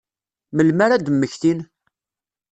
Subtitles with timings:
[0.55, 1.59] Melmi ara ad mmektin?